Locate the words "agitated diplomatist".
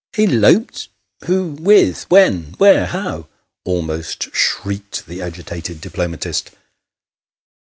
5.21-6.49